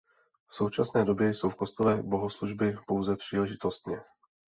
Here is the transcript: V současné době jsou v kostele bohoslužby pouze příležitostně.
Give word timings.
V 0.47 0.55
současné 0.55 1.05
době 1.05 1.29
jsou 1.33 1.49
v 1.49 1.55
kostele 1.55 2.03
bohoslužby 2.03 2.77
pouze 2.87 3.15
příležitostně. 3.15 4.01